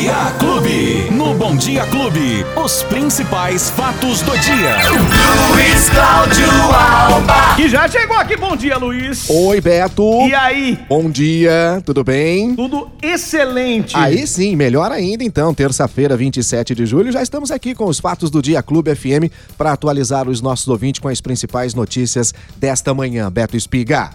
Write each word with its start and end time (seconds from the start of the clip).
Dia 0.00 0.32
Clube. 0.38 1.10
No 1.10 1.34
Bom 1.34 1.54
Dia 1.56 1.84
Clube, 1.84 2.46
os 2.56 2.82
principais 2.84 3.68
fatos 3.68 4.22
do 4.22 4.32
dia. 4.38 4.76
Luiz 5.52 5.90
Cláudio 5.90 6.50
Alba. 6.72 7.54
Que 7.54 7.68
já 7.68 7.86
chegou 7.86 8.16
aqui. 8.16 8.34
Bom 8.34 8.56
dia, 8.56 8.78
Luiz. 8.78 9.28
Oi, 9.28 9.60
Beto. 9.60 10.26
E 10.26 10.34
aí? 10.34 10.78
Bom 10.88 11.10
dia, 11.10 11.82
tudo 11.84 12.02
bem? 12.02 12.56
Tudo 12.56 12.90
excelente. 13.02 13.94
Aí 13.94 14.26
sim, 14.26 14.56
melhor 14.56 14.90
ainda 14.90 15.22
então. 15.22 15.52
Terça-feira, 15.52 16.16
27 16.16 16.74
de 16.74 16.86
julho, 16.86 17.12
já 17.12 17.20
estamos 17.20 17.50
aqui 17.50 17.74
com 17.74 17.84
os 17.84 18.00
fatos 18.00 18.30
do 18.30 18.40
Dia 18.40 18.62
Clube 18.62 18.94
FM 18.94 19.30
para 19.58 19.72
atualizar 19.72 20.30
os 20.30 20.40
nossos 20.40 20.66
ouvintes 20.68 20.98
com 20.98 21.08
as 21.08 21.20
principais 21.20 21.74
notícias 21.74 22.32
desta 22.56 22.94
manhã. 22.94 23.30
Beto 23.30 23.54
Espiga. 23.54 24.12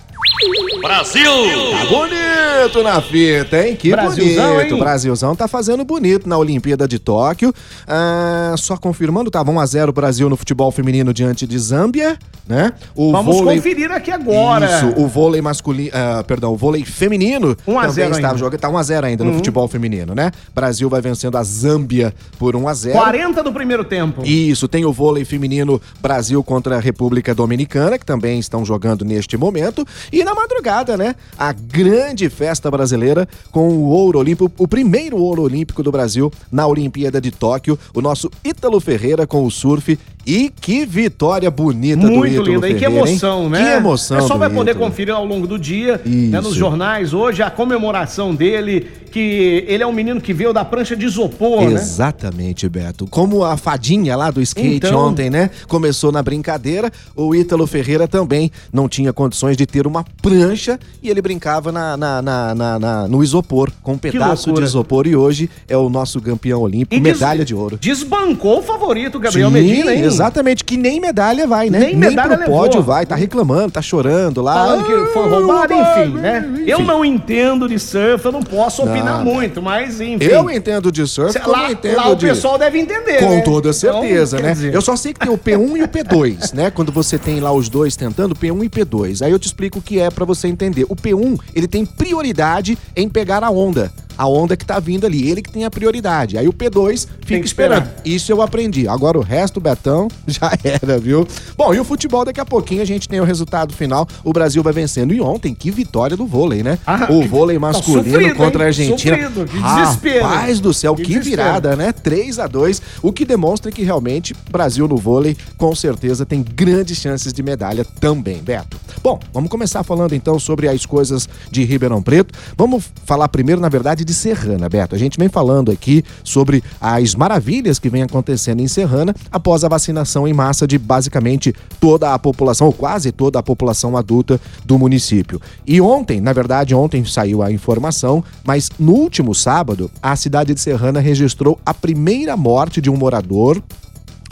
Brasil! 0.82 1.32
Tá 1.72 1.86
bonito 1.86 2.35
na 2.84 3.02
fita, 3.02 3.68
hein? 3.68 3.76
Que 3.76 3.92
Brasilzão, 3.92 4.56
bonito. 4.56 4.74
hein? 4.74 4.80
Brasilzão 4.80 5.36
tá 5.36 5.48
fazendo 5.48 5.84
bonito 5.84 6.28
na 6.28 6.38
Olimpíada 6.38 6.88
de 6.88 6.98
Tóquio. 7.00 7.54
Ah, 7.88 8.56
só 8.58 8.78
confirmando, 8.78 9.30
tava 9.30 9.52
1x0 9.52 9.92
Brasil 9.92 10.30
no 10.30 10.38
futebol 10.38 10.72
feminino 10.72 11.14
diante 11.14 11.46
de 11.46 11.58
Zâmbia, 11.60 12.18
né? 12.48 12.74
O 12.96 13.12
Vamos 13.12 13.36
vôlei- 13.38 13.58
conferir 13.58 13.92
aqui 13.92 14.10
agora. 14.12 14.66
Isso, 14.78 14.94
o 15.02 15.08
vôlei 15.08 15.42
masculino, 15.42 15.92
ah, 15.94 16.24
perdão, 16.26 16.54
o 16.54 16.58
vôlei 16.58 16.86
feminino 16.86 17.58
1 17.68 17.80
a 17.80 17.88
0 17.88 17.94
também 17.94 18.12
estava 18.12 18.28
ainda. 18.34 18.38
jogando, 18.38 18.60
tá 18.60 18.70
1 18.70 18.78
a 18.78 18.84
0 18.84 19.08
ainda 19.08 19.24
no 19.24 19.34
futebol 19.34 19.68
feminino, 19.68 20.16
né? 20.16 20.32
Brasil 20.54 20.90
vai 20.90 21.02
vencendo 21.02 21.38
a 21.38 21.44
Zâmbia 21.44 22.14
por 22.40 22.56
1 22.56 22.68
a 22.68 22.74
0. 22.74 22.98
40 22.98 23.44
do 23.44 23.52
primeiro 23.52 23.84
tempo. 23.84 24.24
Isso, 24.26 24.68
tem 24.68 24.86
o 24.86 24.94
vôlei 24.94 25.26
feminino 25.26 25.82
Brasil 26.02 26.44
contra 26.44 26.78
a 26.78 26.80
República 26.80 27.34
Dominicana, 27.36 27.98
que 28.00 28.06
também 28.06 28.40
estão 28.40 28.64
jogando 28.64 29.04
neste 29.04 29.36
momento. 29.38 29.86
E 30.12 30.24
na 30.24 30.34
madrugada, 30.34 30.96
né? 30.98 31.16
A 31.38 31.52
grande 31.52 32.30
festa 32.30 32.45
brasileira 32.72 33.28
com 33.52 33.70
o 33.70 33.90
ouro 33.90 34.20
olímpico, 34.20 34.52
o 34.58 34.68
primeiro 34.68 35.18
ouro 35.18 35.42
olímpico 35.42 35.82
do 35.82 35.92
Brasil 35.92 36.32
na 36.52 36.68
Olimpíada 36.68 37.20
de 37.20 37.32
Tóquio. 37.32 37.78
O 37.94 38.02
nosso 38.02 38.30
Ítalo 38.44 38.80
Ferreira 38.80 39.26
com 39.26 39.46
o 39.46 39.52
surf. 39.52 39.98
E 40.26 40.50
que 40.50 40.86
vitória 40.86 41.52
bonita 41.52 42.08
do 42.08 42.12
Muito 42.12 42.34
Ítalo 42.34 42.48
linda. 42.48 42.68
E 42.70 42.74
que 42.74 42.80
Ferreira, 42.80 43.00
hein? 43.02 43.08
emoção, 43.10 43.50
né? 43.50 43.64
Que 43.64 43.70
emoção. 43.78 44.18
O 44.18 44.22
pessoal 44.22 44.40
do 44.40 44.42
vai 44.42 44.50
poder 44.50 44.72
Ítalo. 44.72 44.86
conferir 44.86 45.14
ao 45.14 45.26
longo 45.26 45.46
do 45.46 45.60
dia, 45.60 46.02
né, 46.06 46.42
nos 46.42 46.56
jornais, 46.56 47.14
hoje, 47.14 47.44
a 47.44 47.52
comemoração 47.52 48.34
dele, 48.34 48.88
que 49.12 49.64
ele 49.68 49.82
é 49.84 49.88
um 49.88 49.94
menino 49.94 50.20
que 50.20 50.34
veio 50.34 50.52
da 50.52 50.66
prancha 50.66 50.96
de 50.96 51.06
isopor, 51.06 51.62
né? 51.70 51.74
Exatamente, 51.74 52.68
Beto. 52.68 53.06
Como 53.08 53.44
a 53.44 53.56
fadinha 53.56 54.16
lá 54.18 54.30
do 54.32 54.42
skate 54.42 54.88
Então. 54.88 55.08
ontem, 55.08 55.30
né? 55.30 55.50
Começou 55.68 56.12
na 56.12 56.22
brincadeira, 56.22 56.92
o 57.16 57.34
Ítalo 57.36 57.66
Ferreira 57.68 58.08
também 58.08 58.52
não 58.74 58.90
tinha 58.90 59.14
condições 59.14 59.56
de 59.56 59.66
ter 59.66 59.86
uma 59.88 60.04
prancha 60.22 60.80
e 61.02 61.10
ele 61.10 61.22
brincava 61.22 61.72
na, 61.72 61.96
na- 61.96 62.22
na- 62.22 62.56
na- 62.80 63.08
no 63.08 63.24
isopor, 63.24 63.72
com 63.84 63.94
um 63.94 63.98
pedaço 63.98 64.52
de 64.52 64.64
isopor. 64.64 65.08
E 65.08 65.16
hoje 65.16 65.50
é 65.68 65.78
o 65.78 65.88
nosso 65.88 66.20
campeão 66.20 66.62
olímpico, 66.62 67.02
des- 67.02 67.14
medalha 67.14 67.46
de 67.46 67.54
ouro. 67.56 67.78
Desbancou 67.80 68.60
o 68.60 68.62
favorito, 68.64 69.20
Gabriel 69.20 69.48
Sim, 69.50 69.54
Medina, 69.54 69.94
hein? 69.94 70.02
Exatamente, 70.16 70.64
que 70.64 70.78
nem 70.78 71.00
medalha 71.00 71.46
vai, 71.48 71.70
né? 71.70 71.80
Nem 71.80 71.96
medalha 71.96 72.38
pro 72.38 72.46
pódio 72.48 72.80
levou. 72.80 72.94
vai, 72.96 73.06
tá 73.06 73.16
reclamando, 73.16 73.72
tá 73.72 73.82
chorando 73.82 74.42
lá. 74.42 74.54
Falando 74.54 74.86
que 74.86 75.14
foi 75.14 75.24
Ah, 75.24 75.28
roubado, 75.30 75.74
enfim, 75.74 76.14
né? 76.16 76.64
Eu 76.66 76.78
Enfim. 76.80 76.88
não 76.88 77.06
entendo 77.06 77.68
de 77.68 77.78
surf, 77.80 78.26
eu 78.26 78.32
não 78.32 78.42
posso 78.44 78.82
opinar 78.84 79.24
Não. 79.24 79.26
muito, 79.34 79.62
mas 79.62 80.02
enfim. 80.02 80.24
Eu 80.24 80.50
entendo 80.50 80.92
de 80.92 81.06
surf, 81.08 81.34
Cê- 81.34 81.40
lá, 81.46 81.66
eu 81.66 81.72
entendo 81.74 81.98
lá 81.98 82.10
o 82.10 82.16
de... 82.16 82.26
pessoal 82.28 82.58
deve 82.58 82.80
entender, 82.80 83.20
Com 83.20 83.30
né? 83.36 83.42
toda 83.42 83.72
certeza, 83.74 84.38
Então, 84.38 84.48
né? 84.48 84.54
dizer, 84.54 84.74
Eu 84.74 84.82
só 84.82 84.96
sei 84.96 85.14
que 85.14 85.20
tem 85.20 85.30
o 85.30 85.38
P1 85.38 85.78
e 85.78 85.84
o 85.84 85.88
P2, 85.88 86.54
né? 86.54 86.72
Quando 86.72 86.92
você 86.92 87.18
tem 87.18 87.40
lá 87.40 87.52
os 87.52 87.70
dois 87.70 87.96
tentando, 87.96 88.36
P1 88.36 88.64
e 88.64 88.70
P2. 88.70 89.22
Aí 89.26 89.32
eu 89.32 89.40
te 89.40 89.46
explico 89.48 89.80
o 89.80 89.82
que 89.82 90.00
é 90.00 90.10
pra 90.10 90.26
você 90.26 90.48
entender. 90.48 90.86
O 90.90 90.96
P1, 90.96 91.40
ele 91.54 91.68
tem 91.68 91.86
prioridade 91.86 92.78
em 92.96 93.08
pegar 93.10 93.44
a 93.44 93.50
onda. 93.50 93.92
A 94.18 94.28
onda 94.28 94.56
que 94.56 94.66
tá 94.66 94.80
vindo 94.80 95.06
ali, 95.06 95.30
ele 95.30 95.42
que 95.42 95.52
tem 95.52 95.66
a 95.66 95.72
prioridade. 95.72 96.38
Aí 96.38 96.48
o 96.48 96.54
P2 96.54 97.08
fica 97.26 97.46
esperando. 97.46 97.90
Isso 98.04 98.32
eu 98.32 98.42
aprendi. 98.42 98.88
Agora 98.88 99.18
o 99.18 99.22
resto, 99.22 99.60
Betão, 99.60 100.08
já 100.28 100.52
era, 100.64 100.98
viu? 101.00 101.28
Bom, 101.58 101.74
e 101.74 101.80
o 101.80 101.84
futebol, 101.84 102.24
daqui 102.26 102.40
a 102.40 102.46
pouquinho 102.46 102.82
a 102.82 102.86
gente 102.86 103.08
tem 103.08 103.20
o 103.20 103.24
resultado 103.24 103.74
final. 103.74 104.08
O 104.24 104.32
Brasil 104.32 104.62
vai 104.64 104.74
vencendo. 104.74 105.14
E 105.14 105.22
ontem, 105.22 105.54
que 105.54 105.72
vitória 105.72 106.16
do 106.16 106.26
vôlei, 106.26 106.64
né? 106.64 106.78
Ah, 106.86 107.08
o 107.10 107.28
vôlei 107.28 107.58
tá 107.58 107.62
masculino 107.62 108.04
sofrido, 108.04 108.36
contra 108.36 108.64
a? 108.64 108.68
Argentina. 108.68 109.18
Sofrido, 109.18 109.46
que 109.46 109.62
desespero. 109.62 110.26
Rapaz 110.26 110.60
do 110.60 110.74
céu, 110.74 110.96
Que 110.96 111.04
que, 111.04 111.20
virada, 111.20 111.76
né? 111.76 111.92
3 111.92 112.40
a 112.40 112.48
2 112.48 112.82
o 113.02 113.12
que 113.12 113.26
demonstra 113.26 113.72
que 113.72 113.84
realmente 113.84 114.36
Brasil 114.50 114.88
no 114.88 114.98
vôlei, 114.98 115.36
com 115.58 115.74
certeza, 115.76 116.26
tem 116.26 116.44
grandes 116.44 116.98
chances 116.98 117.34
de 117.34 117.44
medalha 117.44 117.86
também, 118.00 118.38
Beto. 118.42 118.80
Bom, 119.02 119.20
vamos 119.34 119.50
começar 119.50 119.84
falando 119.84 120.14
então 120.14 120.40
sobre 120.40 120.68
as 120.68 120.86
coisas 120.86 121.28
de 121.52 121.64
Ribeirão 121.64 122.02
Preto. 122.02 122.34
Vamos 122.58 122.86
falar 123.06 123.28
primeiro, 123.30 123.62
na 123.62 123.70
verdade, 123.70 124.05
de 124.06 124.14
Serrana, 124.14 124.70
Beto. 124.70 124.96
A 124.96 124.98
gente 124.98 125.18
vem 125.18 125.28
falando 125.28 125.72
aqui 125.72 126.04
sobre 126.24 126.64
as 126.80 127.16
maravilhas 127.16 127.80
que 127.80 127.90
vem 127.90 128.04
acontecendo 128.04 128.62
em 128.62 128.68
Serrana 128.68 129.14
após 129.32 129.64
a 129.64 129.68
vacinação 129.68 130.28
em 130.28 130.34
massa 130.34 130.66
de 130.68 130.78
basicamente 130.78 131.54
toda 131.80 132.14
a 132.14 132.20
população, 132.20 132.68
ou 132.68 132.74
quase 132.74 133.12
toda 133.12 133.40
a 133.40 133.44
população 133.44 133.98
adulta 133.98 134.40
do 134.64 134.78
município. 134.80 135.42
E 135.66 135.82
ontem, 135.82 136.22
na 136.22 136.32
verdade, 136.32 136.76
ontem 136.76 137.04
saiu 137.04 137.42
a 137.42 137.52
informação, 137.52 138.24
mas 138.44 138.70
no 138.80 138.94
último 138.94 139.34
sábado, 139.34 139.90
a 140.02 140.16
cidade 140.16 140.54
de 140.54 140.62
Serrana 140.62 141.00
registrou 141.00 141.60
a 141.66 141.74
primeira 141.74 142.38
morte 142.38 142.80
de 142.80 142.90
um 142.90 142.96
morador 142.96 143.62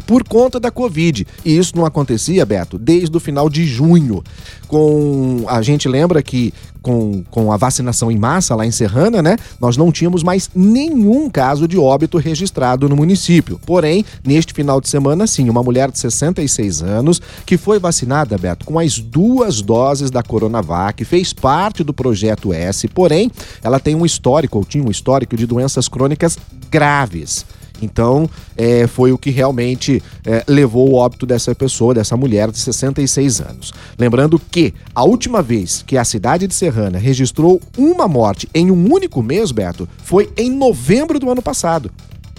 por 0.05 0.23
conta 0.23 0.59
da 0.59 0.71
Covid. 0.71 1.25
E 1.43 1.57
isso 1.57 1.75
não 1.75 1.85
acontecia, 1.85 2.45
Beto, 2.45 2.77
desde 2.77 3.15
o 3.15 3.19
final 3.19 3.49
de 3.49 3.65
junho. 3.65 4.23
Com 4.67 5.45
a 5.47 5.61
gente 5.61 5.87
lembra 5.87 6.21
que 6.21 6.53
com, 6.83 7.23
com 7.31 7.51
a 7.51 7.57
vacinação 7.57 8.11
em 8.11 8.17
massa 8.17 8.53
lá 8.53 8.65
em 8.65 8.71
Serrana, 8.71 9.21
né? 9.21 9.37
Nós 9.59 9.77
não 9.77 9.91
tínhamos 9.91 10.21
mais 10.21 10.49
nenhum 10.53 11.29
caso 11.29 11.67
de 11.67 11.77
óbito 11.77 12.17
registrado 12.17 12.89
no 12.89 12.95
município. 12.95 13.59
Porém, 13.65 14.05
neste 14.23 14.53
final 14.53 14.81
de 14.81 14.89
semana, 14.89 15.25
sim, 15.25 15.49
uma 15.49 15.63
mulher 15.63 15.89
de 15.89 15.97
66 15.97 16.83
anos 16.83 17.21
que 17.45 17.57
foi 17.57 17.79
vacinada, 17.79 18.37
Beto, 18.37 18.65
com 18.65 18.77
as 18.77 18.99
duas 18.99 19.61
doses 19.61 20.11
da 20.11 20.21
Coronavac, 20.21 21.03
fez 21.05 21.31
parte 21.31 21.83
do 21.83 21.93
projeto 21.93 22.53
S, 22.53 22.87
porém, 22.89 23.31
ela 23.63 23.79
tem 23.79 23.95
um 23.95 24.05
histórico, 24.05 24.57
ou 24.57 24.65
tinha 24.65 24.83
um 24.83 24.91
histórico 24.91 25.37
de 25.37 25.47
doenças 25.47 25.87
crônicas 25.87 26.37
graves. 26.69 27.45
Então, 27.83 28.29
é, 28.55 28.87
foi 28.87 29.11
o 29.11 29.17
que 29.17 29.29
realmente 29.29 30.01
é, 30.25 30.43
levou 30.47 30.89
o 30.89 30.95
óbito 30.95 31.25
dessa 31.25 31.53
pessoa, 31.53 31.93
dessa 31.93 32.15
mulher 32.17 32.51
de 32.51 32.59
66 32.59 33.41
anos. 33.41 33.73
Lembrando 33.97 34.39
que 34.39 34.73
a 34.93 35.03
última 35.03 35.41
vez 35.41 35.83
que 35.85 35.97
a 35.97 36.03
cidade 36.03 36.47
de 36.47 36.53
Serrana 36.53 36.97
registrou 36.97 37.61
uma 37.77 38.07
morte 38.07 38.47
em 38.53 38.71
um 38.71 38.93
único 38.93 39.21
mês, 39.21 39.51
Beto, 39.51 39.87
foi 40.03 40.31
em 40.37 40.49
novembro 40.49 41.19
do 41.19 41.29
ano 41.29 41.41
passado. 41.41 41.91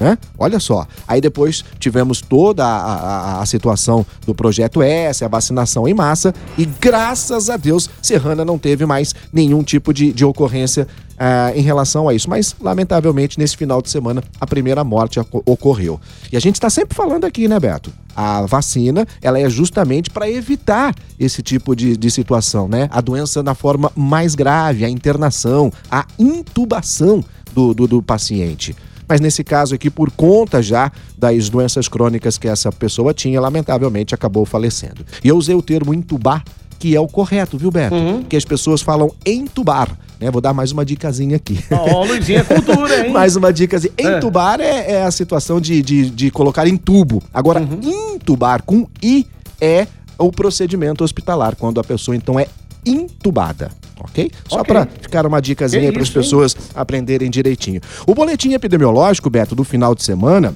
Né? 0.05 0.19
Olha 0.39 0.61
só. 0.61 0.87
Aí 1.09 1.19
depois 1.19 1.65
tivemos 1.79 2.21
toda 2.21 2.63
a, 2.63 3.39
a- 3.39 3.41
a 3.43 3.47
situação 3.47 4.05
do 4.27 4.35
projeto 4.35 4.83
S, 4.83 5.25
a 5.25 5.29
vacinação 5.29 5.89
em 5.89 5.95
massa, 5.95 6.35
e 6.59 6.67
graças 6.67 7.49
a 7.49 7.57
Deus, 7.57 7.89
Serrana 8.03 8.45
não 8.45 8.59
teve 8.59 8.85
mais 8.85 9.15
nenhum 9.33 9.63
tipo 9.63 9.95
de, 9.95 10.13
de 10.13 10.23
ocorrência 10.23 10.87
ah, 11.19 11.53
em 11.57 11.63
relação 11.63 12.07
a 12.07 12.13
isso. 12.13 12.29
Mas, 12.29 12.55
lamentavelmente, 12.61 13.39
nesse 13.39 13.57
final 13.57 13.81
de 13.81 13.89
semana, 13.89 14.23
a 14.39 14.47
primeira 14.47 14.85
morte 14.85 15.19
oco- 15.19 15.43
ocorreu. 15.47 15.99
E 16.31 16.37
a 16.37 16.41
gente 16.41 16.57
está 16.57 16.69
sempre 16.69 16.95
falando 16.95 17.25
aqui, 17.25 17.49
né, 17.49 17.59
Beto? 17.59 17.91
A 18.15 18.43
vacina, 18.43 19.07
ela 19.23 19.41
é 19.41 19.49
justamente 19.49 20.11
para 20.11 20.29
evitar 20.31 20.95
esse 21.19 21.43
tipo 21.43 21.75
de, 21.75 21.97
de 21.97 22.11
situação, 22.11 22.69
né? 22.69 22.89
A 22.91 23.01
doença 23.01 23.43
na 23.43 23.55
forma 23.55 23.91
mais 23.97 24.35
grave, 24.35 24.85
a 24.85 24.91
internação, 24.91 25.73
a 25.91 26.05
intubação 26.19 27.25
do, 27.55 27.73
do, 27.73 27.87
do 27.89 28.03
paciente. 28.03 28.77
Mas 29.09 29.21
nesse 29.21 29.45
caso 29.45 29.75
aqui, 29.75 29.91
por 29.91 30.11
conta 30.11 30.63
já 30.63 30.91
das 31.17 31.49
doenças 31.49 31.89
crônicas 31.89 32.39
que 32.39 32.49
essa 32.49 32.71
pessoa 32.73 33.13
tinha, 33.15 33.41
lamentavelmente 33.41 34.15
acabou 34.15 34.45
falecendo. 34.45 35.05
E 35.23 35.29
eu 35.29 35.37
usei 35.37 35.55
o 35.55 35.63
termo 35.63 35.93
entubar, 35.93 36.43
que 36.79 36.95
é 36.97 37.01
o 37.01 37.07
correto, 37.07 37.57
viu, 37.59 37.71
Beto? 37.71 37.95
Que 38.29 38.37
as 38.37 38.45
pessoas 38.45 38.83
falam 38.83 39.11
entubar. 39.25 39.89
Né? 40.21 40.31
Vou 40.31 40.41
dar 40.41 40.53
mais 40.55 40.71
uma 40.73 40.85
dicasinha 40.85 41.37
aqui. 41.37 41.59
Ó, 41.71 42.05
Luizinho, 42.05 42.39
é 42.41 42.45
cultura, 42.45 43.07
hein? 43.07 43.13
Mais 43.13 43.37
uma 43.37 43.53
dica. 43.53 43.77
assim, 43.77 43.89
É. 43.97 44.17
Entubar 44.17 44.61
é, 44.61 44.93
é 44.93 45.03
a 45.03 45.11
situação 45.11 45.61
de, 45.61 45.83
de, 45.83 46.11
de 46.11 46.31
colocar 46.31 46.67
em 46.67 46.77
tubo. 46.77 47.23
Agora, 47.33 47.61
Uhum. 47.61 48.15
intubar 48.15 48.63
com 48.63 48.87
I 49.03 49.27
é 49.61 49.87
o 50.19 50.31
procedimento 50.31 51.03
hospitalar, 51.03 51.57
quando 51.57 51.81
a 51.81 51.85
pessoa 51.85 52.17
então 52.17 52.39
é 52.39 52.47
intubada. 52.87 53.71
Ok? 54.01 54.31
Só 54.49 54.57
Ok. 54.61 54.67
para 54.67 54.87
ficar 54.87 55.27
uma 55.27 55.41
dicasinha 55.41 55.93
para 55.93 56.03
as 56.03 56.09
isso, 56.09 56.19
hein? 56.19 56.23
pessoas 56.25 56.57
aprenderem 56.75 57.31
direitinho. 57.31 57.81
O 58.07 58.15
boletim 58.15 58.53
epidemiológico, 58.53 59.31
Beto, 59.31 59.55
do 59.55 59.63
final 59.65 59.95
de 59.95 60.03
semana 60.03 60.55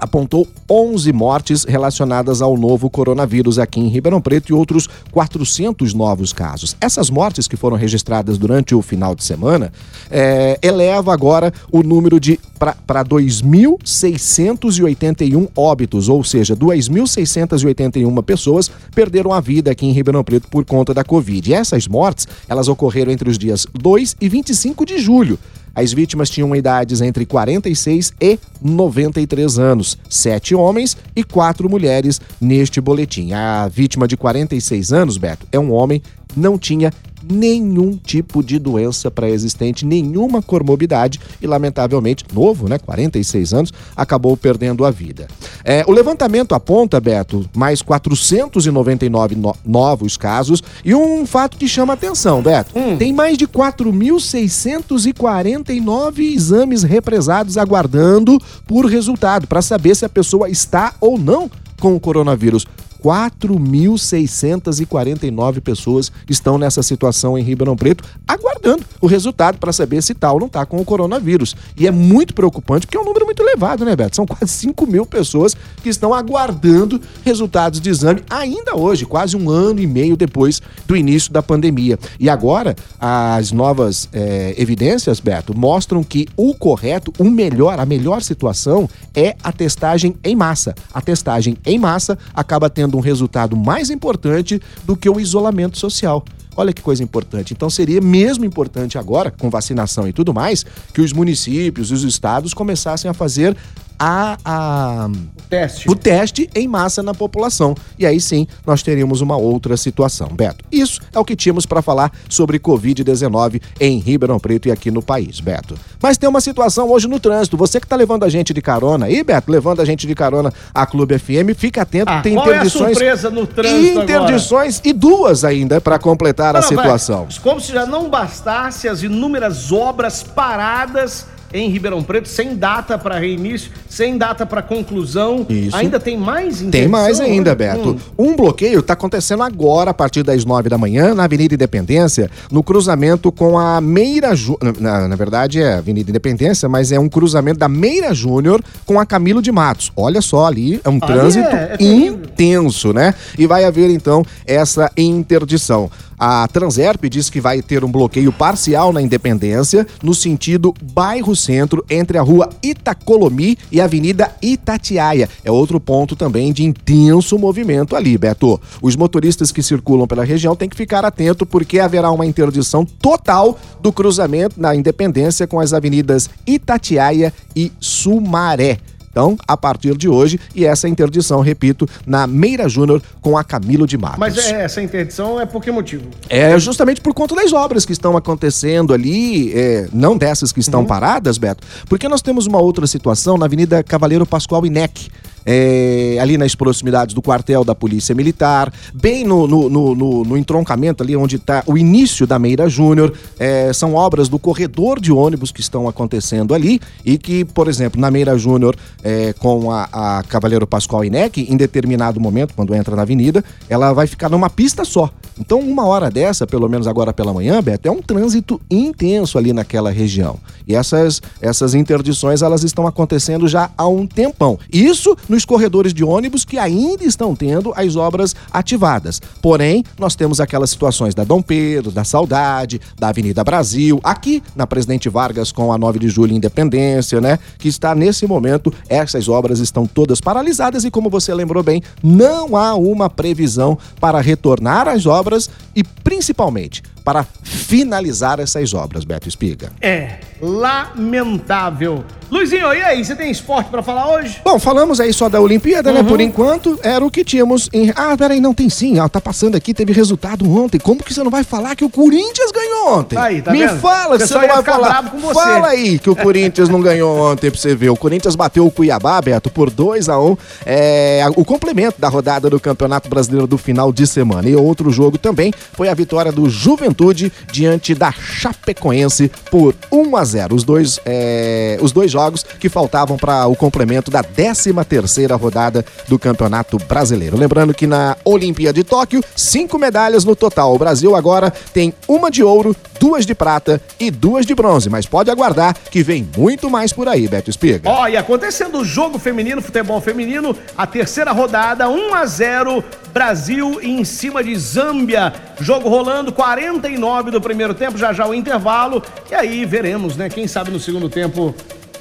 apontou 0.00 0.48
11 0.68 1.12
mortes 1.12 1.62
relacionadas 1.64 2.40
ao 2.40 2.56
novo 2.56 2.88
coronavírus 2.88 3.58
aqui 3.58 3.80
em 3.80 3.88
Ribeirão 3.88 4.20
Preto 4.20 4.50
e 4.50 4.54
outros 4.54 4.88
400 5.12 5.92
novos 5.92 6.32
casos. 6.32 6.74
Essas 6.80 7.10
mortes 7.10 7.46
que 7.46 7.56
foram 7.56 7.76
registradas 7.76 8.38
durante 8.38 8.74
o 8.74 8.80
final 8.80 9.14
de 9.14 9.22
semana 9.22 9.70
é, 10.10 10.58
eleva 10.62 11.12
agora 11.12 11.52
o 11.70 11.82
número 11.82 12.18
de 12.18 12.40
para 12.58 13.04
2.681 13.04 15.48
óbitos, 15.56 16.08
ou 16.10 16.22
seja, 16.22 16.54
2.681 16.54 18.22
pessoas 18.22 18.70
perderam 18.94 19.32
a 19.32 19.40
vida 19.40 19.70
aqui 19.70 19.86
em 19.86 19.92
Ribeirão 19.92 20.22
Preto 20.22 20.46
por 20.48 20.62
conta 20.66 20.92
da 20.92 21.02
Covid. 21.02 21.50
E 21.50 21.54
essas 21.54 21.88
mortes, 21.88 22.28
elas 22.46 22.68
ocorreram 22.68 23.10
entre 23.10 23.30
os 23.30 23.38
dias 23.38 23.66
2 23.72 24.16
e 24.20 24.28
25 24.28 24.84
de 24.84 24.98
julho. 24.98 25.38
As 25.74 25.92
vítimas 25.92 26.30
tinham 26.30 26.54
idades 26.54 27.00
entre 27.00 27.24
46 27.24 28.12
e 28.20 28.38
93 28.60 29.58
anos, 29.58 29.98
sete 30.08 30.54
homens 30.54 30.96
e 31.14 31.22
quatro 31.22 31.68
mulheres 31.68 32.20
neste 32.40 32.80
boletim. 32.80 33.32
A 33.32 33.68
vítima 33.68 34.06
de 34.06 34.16
46 34.16 34.92
anos, 34.92 35.16
Beto, 35.16 35.46
é 35.52 35.58
um 35.58 35.72
homem, 35.72 36.02
não 36.36 36.58
tinha 36.58 36.92
nenhum 37.22 37.96
tipo 37.96 38.42
de 38.42 38.58
doença 38.58 39.10
pré-existente, 39.10 39.84
nenhuma 39.84 40.42
comorbidade 40.42 41.20
e, 41.40 41.46
lamentavelmente, 41.46 42.24
novo, 42.32 42.68
né? 42.68 42.78
46 42.78 43.54
anos, 43.54 43.72
acabou 43.96 44.36
perdendo 44.36 44.84
a 44.84 44.90
vida. 44.90 45.28
É, 45.64 45.84
o 45.86 45.92
levantamento 45.92 46.54
aponta, 46.54 47.00
Beto, 47.00 47.48
mais 47.54 47.82
499 47.82 49.36
no 49.36 49.54
novos 49.64 50.16
casos 50.16 50.62
e 50.84 50.94
um 50.94 51.26
fato 51.26 51.56
que 51.56 51.68
chama 51.68 51.94
atenção, 51.94 52.42
Beto. 52.42 52.78
Hum. 52.78 52.96
Tem 52.96 53.12
mais 53.12 53.36
de 53.36 53.46
4.649 53.46 56.20
exames 56.20 56.82
represados 56.82 57.56
aguardando 57.56 58.38
por 58.66 58.86
resultado 58.86 59.46
para 59.46 59.62
saber 59.62 59.94
se 59.94 60.04
a 60.04 60.08
pessoa 60.08 60.48
está 60.48 60.94
ou 61.00 61.16
não 61.18 61.50
com 61.80 61.96
o 61.96 62.00
coronavírus. 62.00 62.64
4.649 63.02 65.60
pessoas 65.60 66.12
estão 66.28 66.58
nessa 66.58 66.82
situação 66.82 67.38
em 67.38 67.42
Ribeirão 67.42 67.76
Preto, 67.76 68.04
aguardando 68.26 68.84
o 69.00 69.06
resultado 69.06 69.58
para 69.58 69.72
saber 69.72 70.02
se 70.02 70.14
tal 70.14 70.38
não 70.38 70.46
está 70.46 70.64
com 70.66 70.78
o 70.78 70.84
coronavírus. 70.84 71.56
E 71.76 71.86
é 71.86 71.90
muito 71.90 72.34
preocupante, 72.34 72.86
porque 72.86 72.96
é 72.96 73.00
um 73.00 73.04
número 73.04 73.24
muito 73.24 73.42
elevado, 73.42 73.84
né, 73.84 73.96
Beto? 73.96 74.16
São 74.16 74.26
quase 74.26 74.52
5 74.52 74.86
mil 74.86 75.06
pessoas 75.06 75.56
que 75.82 75.88
estão 75.88 76.12
aguardando 76.12 77.00
resultados 77.24 77.80
de 77.80 77.88
exame 77.88 78.22
ainda 78.28 78.76
hoje, 78.76 79.06
quase 79.06 79.36
um 79.36 79.48
ano 79.48 79.80
e 79.80 79.86
meio 79.86 80.16
depois 80.16 80.60
do 80.86 80.96
início 80.96 81.32
da 81.32 81.42
pandemia. 81.42 81.98
E 82.18 82.28
agora, 82.28 82.76
as 82.98 83.52
novas 83.52 84.08
é, 84.12 84.54
evidências, 84.58 85.20
Beto, 85.20 85.56
mostram 85.56 86.04
que 86.04 86.28
o 86.36 86.54
correto, 86.54 87.12
o 87.18 87.30
melhor, 87.30 87.78
a 87.78 87.86
melhor 87.86 88.22
situação 88.22 88.88
é 89.14 89.36
a 89.42 89.52
testagem 89.52 90.14
em 90.22 90.36
massa. 90.36 90.74
A 90.92 91.00
testagem 91.00 91.56
em 91.64 91.78
massa 91.78 92.18
acaba 92.34 92.68
tendo 92.68 92.89
tendo 92.90 92.98
um 92.98 93.00
resultado 93.00 93.56
mais 93.56 93.88
importante 93.88 94.60
do 94.84 94.96
que 94.96 95.08
o 95.08 95.20
isolamento 95.20 95.78
social. 95.78 96.24
Olha 96.56 96.72
que 96.72 96.82
coisa 96.82 97.02
importante. 97.02 97.54
Então 97.54 97.70
seria 97.70 98.00
mesmo 98.00 98.44
importante 98.44 98.98
agora, 98.98 99.30
com 99.30 99.48
vacinação 99.48 100.08
e 100.08 100.12
tudo 100.12 100.34
mais, 100.34 100.66
que 100.92 101.00
os 101.00 101.12
municípios 101.12 101.90
e 101.90 101.94
os 101.94 102.02
estados 102.02 102.52
começassem 102.52 103.08
a 103.08 103.14
fazer 103.14 103.56
a, 104.00 104.38
a 104.42 105.08
o, 105.08 105.42
teste. 105.50 105.90
o 105.90 105.94
teste 105.94 106.50
em 106.54 106.66
massa 106.66 107.02
na 107.02 107.12
população. 107.12 107.74
E 107.98 108.06
aí 108.06 108.18
sim 108.18 108.46
nós 108.66 108.82
teríamos 108.82 109.20
uma 109.20 109.36
outra 109.36 109.76
situação. 109.76 110.28
Beto, 110.28 110.64
isso 110.72 111.02
é 111.14 111.18
o 111.18 111.24
que 111.24 111.36
tínhamos 111.36 111.66
para 111.66 111.82
falar 111.82 112.10
sobre 112.26 112.58
Covid-19 112.58 113.60
em 113.78 113.98
Ribeirão 113.98 114.40
Preto 114.40 114.68
e 114.68 114.72
aqui 114.72 114.90
no 114.90 115.02
país, 115.02 115.38
Beto. 115.40 115.74
Mas 116.00 116.16
tem 116.16 116.28
uma 116.28 116.40
situação 116.40 116.90
hoje 116.90 117.06
no 117.06 117.20
trânsito. 117.20 117.58
Você 117.58 117.78
que 117.78 117.84
está 117.84 117.96
levando 117.96 118.24
a 118.24 118.28
gente 118.30 118.54
de 118.54 118.62
carona 118.62 119.04
aí, 119.04 119.22
Beto, 119.22 119.52
levando 119.52 119.80
a 119.80 119.84
gente 119.84 120.06
de 120.06 120.14
carona 120.14 120.50
a 120.74 120.86
Clube 120.86 121.18
FM, 121.18 121.54
fica 121.54 121.82
atento, 121.82 122.10
ah, 122.10 122.22
tem 122.22 122.34
qual 122.34 122.46
interdições. 122.46 122.82
É 122.82 123.10
a 123.10 123.16
surpresa 123.16 123.30
no 123.30 123.46
trânsito 123.46 124.00
interdições 124.00 124.78
agora? 124.78 124.88
e 124.88 124.92
duas 124.94 125.44
ainda 125.44 125.78
para 125.78 125.98
completar 125.98 126.54
Não, 126.54 126.60
a 126.60 126.62
situação. 126.62 127.26
Vai, 127.26 127.38
como 127.42 127.60
se 127.60 127.72
já 127.72 127.84
não 127.84 128.08
bastasse 128.08 128.88
as 128.88 129.02
inúmeras 129.02 129.70
obras 129.70 130.22
paradas 130.22 131.26
em 131.52 131.68
Ribeirão 131.68 132.02
Preto, 132.02 132.28
sem 132.28 132.56
data 132.56 132.96
para 132.98 133.18
reinício, 133.18 133.70
sem 133.88 134.16
data 134.16 134.46
para 134.46 134.62
conclusão. 134.62 135.46
Isso. 135.48 135.76
Ainda 135.76 135.98
tem 135.98 136.16
mais 136.16 136.60
Tem 136.60 136.88
mais 136.88 137.20
ainda, 137.20 137.54
Beto. 137.54 137.98
Hum. 138.18 138.30
Um 138.30 138.36
bloqueio 138.36 138.80
está 138.80 138.92
acontecendo 138.92 139.42
agora, 139.42 139.90
a 139.90 139.94
partir 139.94 140.22
das 140.22 140.44
nove 140.44 140.68
da 140.68 140.78
manhã, 140.78 141.14
na 141.14 141.24
Avenida 141.24 141.54
Independência, 141.54 142.30
no 142.50 142.62
cruzamento 142.62 143.32
com 143.32 143.58
a 143.58 143.80
Meira 143.80 144.34
Júnior. 144.34 144.74
Na, 144.78 145.08
na, 145.08 145.16
verdade, 145.16 145.60
é 145.60 145.74
Avenida 145.74 146.10
Independência, 146.10 146.68
mas 146.68 146.92
é 146.92 146.98
um 146.98 147.08
cruzamento 147.08 147.58
da 147.58 147.68
Meira 147.68 148.14
Júnior 148.14 148.62
com 148.86 149.00
a 149.00 149.06
Camilo 149.06 149.42
de 149.42 149.50
Matos. 149.50 149.92
Olha 149.96 150.20
só, 150.20 150.46
ali 150.46 150.80
é 150.84 150.88
um 150.88 151.00
trânsito 151.00 151.48
é, 151.48 151.76
é 151.78 151.84
intenso, 151.84 152.92
né? 152.92 153.14
E 153.38 153.46
vai 153.46 153.64
haver, 153.64 153.90
então, 153.90 154.24
essa 154.46 154.90
interdição. 154.96 155.90
A 156.22 156.46
Transerp 156.46 157.06
diz 157.06 157.30
que 157.30 157.40
vai 157.40 157.62
ter 157.62 157.82
um 157.82 157.90
bloqueio 157.90 158.30
parcial 158.30 158.92
na 158.92 159.00
Independência, 159.00 159.86
no 160.02 160.14
sentido 160.14 160.74
bairro 160.92 161.34
centro, 161.34 161.82
entre 161.88 162.18
a 162.18 162.22
rua 162.22 162.50
Itacolomi 162.62 163.56
e 163.72 163.80
a 163.80 163.84
Avenida 163.84 164.30
Itatiaia. 164.42 165.30
É 165.42 165.50
outro 165.50 165.80
ponto 165.80 166.14
também 166.14 166.52
de 166.52 166.62
intenso 166.62 167.38
movimento 167.38 167.96
ali, 167.96 168.18
Beto. 168.18 168.60
Os 168.82 168.96
motoristas 168.96 169.50
que 169.50 169.62
circulam 169.62 170.06
pela 170.06 170.22
região 170.22 170.54
têm 170.54 170.68
que 170.68 170.76
ficar 170.76 171.06
atento 171.06 171.46
porque 171.46 171.78
haverá 171.80 172.10
uma 172.10 172.26
interdição 172.26 172.84
total 172.84 173.58
do 173.80 173.90
cruzamento 173.90 174.60
na 174.60 174.74
Independência 174.74 175.46
com 175.46 175.58
as 175.58 175.72
avenidas 175.72 176.28
Itatiaia 176.46 177.32
e 177.56 177.72
Sumaré. 177.80 178.78
Então, 179.20 179.36
a 179.46 179.54
partir 179.54 179.98
de 179.98 180.08
hoje, 180.08 180.40
e 180.54 180.64
essa 180.64 180.88
interdição, 180.88 181.42
repito, 181.42 181.86
na 182.06 182.26
Meira 182.26 182.66
Júnior 182.70 183.02
com 183.20 183.36
a 183.36 183.44
Camilo 183.44 183.86
de 183.86 183.98
Matos. 183.98 184.18
Mas 184.18 184.38
é, 184.38 184.62
essa 184.62 184.80
interdição 184.80 185.38
é 185.38 185.44
por 185.44 185.62
que 185.62 185.70
motivo? 185.70 186.04
É 186.26 186.58
justamente 186.58 187.02
por 187.02 187.12
conta 187.12 187.34
das 187.34 187.52
obras 187.52 187.84
que 187.84 187.92
estão 187.92 188.16
acontecendo 188.16 188.94
ali, 188.94 189.52
é, 189.52 189.88
não 189.92 190.16
dessas 190.16 190.52
que 190.52 190.60
estão 190.60 190.80
uhum. 190.80 190.86
paradas, 190.86 191.36
Beto, 191.36 191.66
porque 191.86 192.08
nós 192.08 192.22
temos 192.22 192.46
uma 192.46 192.58
outra 192.58 192.86
situação 192.86 193.36
na 193.36 193.44
Avenida 193.44 193.82
Cavaleiro 193.82 194.24
Pascoal 194.24 194.64
Inec 194.64 195.10
é, 195.44 196.18
ali 196.20 196.36
nas 196.36 196.54
proximidades 196.54 197.14
do 197.14 197.22
quartel 197.22 197.64
da 197.64 197.74
Polícia 197.74 198.14
Militar, 198.14 198.72
bem 198.92 199.24
no, 199.24 199.46
no, 199.46 199.68
no, 199.68 200.24
no 200.24 200.36
entroncamento 200.36 201.02
ali 201.02 201.16
onde 201.16 201.36
está 201.36 201.62
o 201.66 201.76
início 201.76 202.26
da 202.26 202.38
Meira 202.38 202.68
Júnior. 202.68 203.12
É, 203.38 203.72
são 203.72 203.94
obras 203.94 204.28
do 204.28 204.38
corredor 204.38 205.00
de 205.00 205.12
ônibus 205.12 205.50
que 205.50 205.60
estão 205.60 205.88
acontecendo 205.88 206.54
ali 206.54 206.80
e 207.04 207.18
que, 207.18 207.44
por 207.44 207.68
exemplo, 207.68 208.00
na 208.00 208.10
Meira 208.10 208.36
Júnior, 208.36 208.76
é, 209.02 209.32
com 209.34 209.70
a, 209.70 209.88
a 209.92 210.22
Cavaleiro 210.24 210.66
Pascoal 210.66 211.04
Inec, 211.04 211.40
em 211.40 211.56
determinado 211.56 212.20
momento, 212.20 212.54
quando 212.54 212.74
entra 212.74 212.94
na 212.96 213.02
avenida, 213.02 213.44
ela 213.68 213.92
vai 213.92 214.06
ficar 214.06 214.28
numa 214.28 214.50
pista 214.50 214.84
só. 214.84 215.10
Então, 215.40 215.58
uma 215.58 215.86
hora 215.86 216.10
dessa, 216.10 216.46
pelo 216.46 216.68
menos 216.68 216.86
agora 216.86 217.14
pela 217.14 217.32
manhã, 217.32 217.62
Beto, 217.62 217.88
é 217.88 217.90
um 217.90 218.02
trânsito 218.02 218.60
intenso 218.70 219.38
ali 219.38 219.54
naquela 219.54 219.90
região. 219.90 220.38
E 220.68 220.74
essas, 220.74 221.22
essas 221.40 221.74
interdições, 221.74 222.42
elas 222.42 222.62
estão 222.62 222.86
acontecendo 222.86 223.48
já 223.48 223.70
há 223.76 223.88
um 223.88 224.06
tempão. 224.06 224.58
Isso 224.70 225.16
nos 225.28 225.46
corredores 225.46 225.94
de 225.94 226.04
ônibus 226.04 226.44
que 226.44 226.58
ainda 226.58 227.04
estão 227.04 227.34
tendo 227.34 227.72
as 227.74 227.96
obras 227.96 228.36
ativadas. 228.52 229.20
Porém, 229.40 229.82
nós 229.98 230.14
temos 230.14 230.40
aquelas 230.40 230.70
situações 230.70 231.14
da 231.14 231.24
Dom 231.24 231.40
Pedro, 231.40 231.90
da 231.90 232.04
Saudade, 232.04 232.78
da 232.98 233.08
Avenida 233.08 233.42
Brasil, 233.42 233.98
aqui 234.04 234.42
na 234.54 234.66
Presidente 234.66 235.08
Vargas 235.08 235.50
com 235.50 235.72
a 235.72 235.78
9 235.78 235.98
de 235.98 236.08
julho 236.10 236.34
Independência, 236.34 237.20
né? 237.20 237.38
Que 237.58 237.68
está 237.68 237.94
nesse 237.94 238.26
momento, 238.26 238.72
essas 238.88 239.26
obras 239.26 239.58
estão 239.58 239.86
todas 239.86 240.20
paralisadas 240.20 240.84
e 240.84 240.90
como 240.90 241.08
você 241.08 241.32
lembrou 241.32 241.62
bem, 241.62 241.82
não 242.02 242.56
há 242.56 242.74
uma 242.74 243.08
previsão 243.08 243.78
para 243.98 244.20
retornar 244.20 244.86
às 244.86 245.06
obras 245.06 245.29
e 245.74 245.84
principalmente 245.84 246.82
para 247.04 247.24
finalizar 247.42 248.40
essas 248.40 248.74
obras, 248.74 249.04
Beto 249.04 249.28
Espiga. 249.28 249.72
É, 249.80 250.20
lamentável. 250.40 252.04
Luizinho, 252.30 252.72
e 252.72 252.80
aí, 252.80 253.04
você 253.04 253.16
tem 253.16 253.28
esporte 253.28 253.68
para 253.70 253.82
falar 253.82 254.08
hoje? 254.08 254.40
Bom, 254.44 254.56
falamos 254.58 255.00
aí 255.00 255.12
só 255.12 255.28
da 255.28 255.40
Olimpíada, 255.40 255.90
uhum. 255.90 255.96
né? 255.96 256.02
Por 256.04 256.20
enquanto, 256.20 256.78
era 256.80 257.04
o 257.04 257.10
que 257.10 257.24
tínhamos 257.24 257.68
em. 257.72 257.92
Ah, 257.96 258.16
peraí, 258.16 258.40
não 258.40 258.54
tem 258.54 258.70
sim. 258.70 259.00
Ah, 259.00 259.08
tá 259.08 259.20
passando 259.20 259.56
aqui, 259.56 259.74
teve 259.74 259.92
resultado 259.92 260.48
ontem. 260.48 260.78
Como 260.78 261.02
que 261.02 261.12
você 261.12 261.24
não 261.24 261.30
vai 261.30 261.42
falar 261.42 261.74
que 261.74 261.84
o 261.84 261.90
Corinthians 261.90 262.52
ganhou 262.52 262.98
ontem? 262.98 263.18
Aí, 263.18 263.42
tá 263.42 263.50
Me 263.50 263.66
vendo? 263.66 263.80
fala 263.80 264.16
que 264.16 264.26
você 264.26 264.34
não 264.34 264.46
vai 264.46 264.62
falar. 264.62 265.12
Fala 265.34 265.68
aí 265.68 265.98
que 265.98 266.08
o 266.08 266.14
Corinthians 266.14 266.68
não 266.68 266.80
ganhou 266.80 267.18
ontem 267.32 267.50
pra 267.50 267.58
você 267.58 267.74
ver. 267.74 267.90
O 267.90 267.96
Corinthians 267.96 268.36
bateu 268.36 268.64
o 268.64 268.70
Cuiabá, 268.70 269.20
Beto, 269.20 269.50
por 269.50 269.68
2 269.68 270.08
a 270.08 270.18
1 270.18 270.30
um, 270.30 270.36
é, 270.64 271.24
O 271.34 271.44
complemento 271.44 272.00
da 272.00 272.08
rodada 272.08 272.48
do 272.48 272.60
Campeonato 272.60 273.08
Brasileiro 273.08 273.48
do 273.48 273.58
final 273.58 273.92
de 273.92 274.06
semana. 274.06 274.48
E 274.48 274.54
outro 274.54 274.88
jogo 274.90 275.18
também 275.18 275.52
foi 275.72 275.88
a 275.88 275.94
vitória 275.94 276.30
do 276.30 276.48
Juventude 276.48 277.32
diante 277.50 277.92
da 277.92 278.12
Chapecoense 278.12 279.32
por 279.50 279.74
1 279.90 280.16
a 280.16 280.24
0 280.24 280.54
Os 280.54 280.62
dois, 280.62 281.00
é, 281.04 281.76
os 281.82 281.90
dois 281.90 282.10
jogos 282.10 282.19
que 282.58 282.68
faltavam 282.68 283.16
para 283.16 283.46
o 283.46 283.56
complemento 283.56 284.10
da 284.10 284.22
13 284.22 284.72
terceira 284.88 285.36
rodada 285.36 285.84
do 286.08 286.18
Campeonato 286.18 286.78
Brasileiro. 286.78 287.36
Lembrando 287.36 287.74
que 287.74 287.86
na 287.86 288.16
Olimpíada 288.24 288.74
de 288.74 288.84
Tóquio, 288.84 289.22
cinco 289.34 289.78
medalhas 289.78 290.24
no 290.24 290.36
total. 290.36 290.74
O 290.74 290.78
Brasil 290.78 291.14
agora 291.16 291.52
tem 291.72 291.94
uma 292.08 292.30
de 292.30 292.42
ouro, 292.42 292.74
duas 292.98 293.24
de 293.24 293.34
prata 293.34 293.80
e 293.98 294.10
duas 294.10 294.44
de 294.44 294.54
bronze. 294.54 294.90
Mas 294.90 295.06
pode 295.06 295.30
aguardar 295.30 295.76
que 295.90 296.02
vem 296.02 296.28
muito 296.36 296.68
mais 296.68 296.92
por 296.92 297.08
aí, 297.08 297.26
Beto 297.26 297.50
Espiga. 297.50 297.90
Oh, 297.90 298.06
e 298.06 298.16
acontecendo 298.16 298.78
o 298.78 298.84
jogo 298.84 299.18
feminino, 299.18 299.62
futebol 299.62 300.00
feminino, 300.00 300.56
a 300.76 300.86
terceira 300.86 301.32
rodada, 301.32 301.88
1 301.88 302.14
a 302.14 302.26
0 302.26 302.84
Brasil 303.12 303.80
em 303.82 304.04
cima 304.04 304.42
de 304.42 304.56
Zâmbia. 304.56 305.32
Jogo 305.60 305.88
rolando, 305.88 306.32
49 306.32 307.30
do 307.30 307.40
primeiro 307.40 307.74
tempo, 307.74 307.98
já 307.98 308.12
já 308.12 308.26
o 308.26 308.34
intervalo. 308.34 309.02
E 309.30 309.34
aí 309.34 309.64
veremos, 309.64 310.16
né? 310.16 310.28
Quem 310.28 310.46
sabe 310.46 310.70
no 310.70 310.78
segundo 310.78 311.08
tempo 311.08 311.54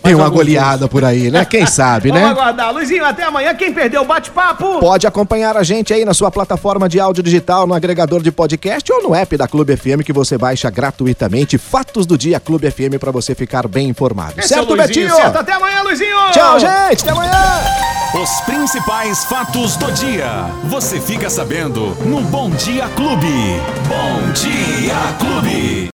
tem 0.10 0.16
uma 0.16 0.30
goleada 0.30 0.88
por 0.88 1.04
aí, 1.06 1.30
né? 1.30 1.46
Quem 1.46 1.66
sabe, 1.66 2.12
né? 2.13 2.22
Vamos 2.22 2.38
aguardar. 2.38 2.74
Luizinho, 2.74 3.06
até 3.06 3.24
amanhã. 3.24 3.54
Quem 3.54 3.74
perdeu 3.74 4.01
o 4.01 4.06
bate-papo? 4.06 4.80
Pode 4.80 5.06
acompanhar 5.06 5.56
a 5.56 5.63
gente 5.63 5.94
aí 5.94 6.04
na 6.04 6.13
sua 6.13 6.32
plataforma 6.32 6.89
de 6.89 7.00
áudio 7.00 7.24
digital, 7.24 7.68
no 7.68 7.74
agregador 7.74 8.22
de 8.22 8.32
podcast 8.32 8.92
ou 8.92 9.04
no 9.04 9.16
app 9.16 9.38
da 9.38 9.48
Clube 9.48 9.75
FM 9.75 10.04
que 10.06 10.13
você 10.13 10.38
baixa 10.38 10.70
gratuitamente. 10.70 11.58
Fatos 11.58 12.06
do 12.06 12.18
Dia 12.18 12.39
Clube 12.39 12.70
FM 12.70 13.00
para 13.00 13.12
você 13.12 13.36
ficar 13.36 13.68
bem 13.68 13.89
informado. 13.89 14.34
Esse 14.38 14.54
é 14.54 14.58
certo, 14.58 14.74
Luizinho, 14.74 14.88
Betinho? 14.88 15.16
Certo, 15.16 15.36
até 15.38 15.54
amanhã, 15.54 15.82
Luizinho. 15.84 16.18
Tchau, 16.32 16.60
gente. 16.60 17.04
Até 17.04 17.12
amanhã. 17.12 17.89
Os 18.13 18.42
principais 18.42 19.24
fatos 19.25 19.78
do 19.78 19.92
dia. 19.92 20.50
Você 20.63 21.00
fica 21.00 21.30
sabendo 21.30 21.96
no 22.06 22.22
Bom 22.22 22.50
Dia 22.50 22.88
Clube. 22.96 23.62
Bom 23.88 24.32
Dia 24.34 24.96
Clube. 25.20 25.88